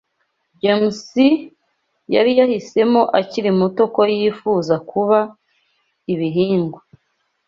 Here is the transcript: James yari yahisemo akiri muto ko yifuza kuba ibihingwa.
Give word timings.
James 0.61 1.09
yari 2.15 2.31
yahisemo 2.39 3.01
akiri 3.19 3.51
muto 3.59 3.83
ko 3.95 4.01
yifuza 4.19 4.75
kuba 4.89 5.19
ibihingwa. 6.13 6.79